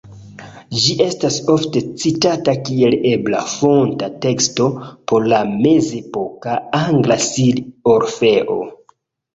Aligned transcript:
Ĝi 0.85 0.93
estas 1.03 1.35
ofte 1.55 1.83
citata 2.05 2.55
kiel 2.69 2.97
ebla 3.11 3.43
fonta 3.51 4.11
teksto 4.27 4.69
por 5.13 5.31
la 5.35 5.43
mezepoka 5.53 6.61
angla 6.83 7.21
Sir 7.31 7.63
Orfeo. 7.97 8.61